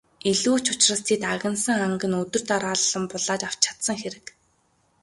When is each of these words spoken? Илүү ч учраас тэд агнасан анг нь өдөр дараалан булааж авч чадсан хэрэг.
Илүү 0.29 0.57
ч 0.63 0.65
учраас 0.73 1.01
тэд 1.07 1.21
агнасан 1.33 1.79
анг 1.87 2.03
нь 2.09 2.17
өдөр 2.23 2.43
дараалан 2.49 3.03
булааж 3.11 3.41
авч 3.47 3.59
чадсан 3.65 3.95
хэрэг. 4.01 4.25